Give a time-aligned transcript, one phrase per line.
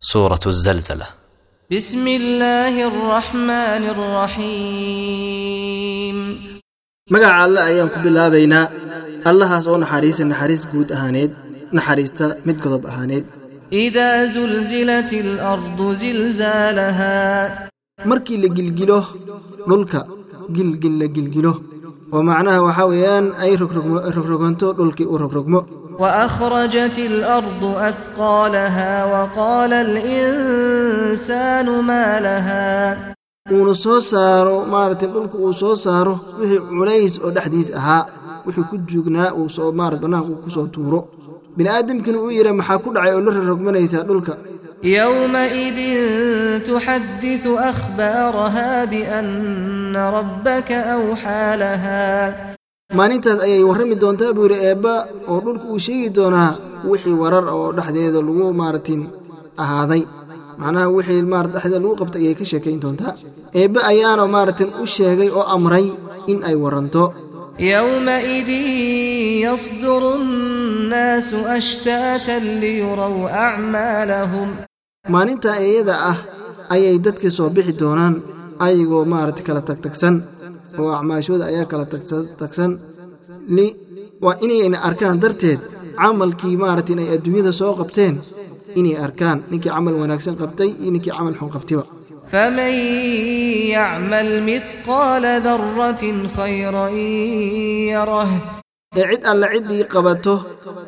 [0.00, 1.06] سورة الزلزلة
[1.72, 3.82] بسم الله الرحمن
[5.06, 6.16] الرحيم
[7.10, 8.64] magaca alle ayaan ku bilaabaynaa
[9.30, 11.32] allahaas oo naxariisa naxariis guud ahaaneed
[11.76, 13.24] naxariista mid godob ahaaneed
[13.72, 17.16] إذا زلزلت الأرض زلزالها
[18.10, 18.98] markii la gilgilo
[19.68, 20.00] dhulka
[20.56, 21.52] gilgil la gilgilo
[22.14, 25.60] oo macnaha waxaa weeyaan ay rogrogmo- rogroganto dhulkii uu rogrogmo
[25.98, 29.72] وأخرجت الأرض أثقالها وقال
[30.66, 32.98] الإنسان ما لها
[33.50, 38.02] uuna soo saaro maaragtay dhulka uu soo saaro wixii culays oo dhexdiis ahaa
[38.46, 41.00] wixii ku juugnaa uu soo maarata bannaanka uu ku soo tuuro
[41.56, 44.34] bini aadamkina uu yidha maxaa ku dhacay oo la rogrogmanaysaa dhulka
[44.84, 45.78] يومئذ
[46.70, 52.04] تحدث أخبارها بأن ربك أوحى لها
[52.97, 54.93] maalintaas ayay warrami doontaa buu yidhi eebba
[55.31, 56.51] oo dhulka uu sheegi doonaa
[56.89, 59.01] wixii warar oo dhexdeeda lagu maaratin
[59.63, 60.03] ahaaday.
[60.61, 63.13] Macnaha wixii marat dhexdeeda lagu qabtay ayay ka sheekayn doontaa.
[63.59, 65.85] Eebbe ayaana maaratin u sheegay oo amray
[66.31, 67.03] in ay warranto
[67.69, 74.49] yowmaidin yasduru nnaasu ashtaatan liyurow acmaalahum.
[75.13, 76.17] Maalintaa iyada ah
[76.73, 78.15] ayay dadka soo bixi doonaan
[78.65, 80.15] ayagoo maarata kala tagtagsan
[80.81, 82.71] oo acmaashooda ayaa kala tagtagsan
[84.25, 85.59] waa inayna arkaan darteed
[86.01, 88.15] camalkii maarata inay adduunyada soo qabteen.
[88.79, 91.83] Inay arkaan ninkii camal wanaagsan qabtay iyo ninkii camal xun qabtayba
[92.31, 92.75] faman
[93.75, 96.93] yacmal midqaala daratin khayran
[97.93, 98.31] yarah
[98.99, 100.35] ee cid alla ciddii qabato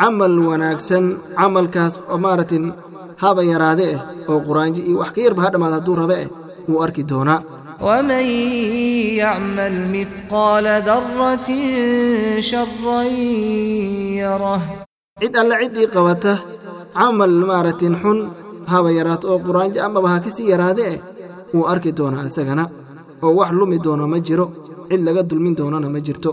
[0.00, 1.04] camal wanaagsan
[1.38, 2.56] camalkaas oo maarata
[3.22, 6.28] haba yaraade eh oo quraanji iyo wax ka yarba ha dhammaad hadduu rabe eh
[6.68, 7.38] wuu arki doonaa.
[7.81, 8.25] ومن
[9.23, 11.47] يعمل مثقال ذرة
[12.49, 13.01] شرا
[14.23, 14.61] يره
[15.21, 16.33] cid alle ciddii qabata
[16.97, 18.17] camal maaratin xun
[18.71, 20.99] haba yaraato oo quraanjo amaba ha kasii yaraade eh
[21.53, 22.63] wuu arki doonaa isagana
[23.25, 24.45] oo wax lumi doono ma jiro
[24.89, 26.29] cid laga dulmin doonana ma jirto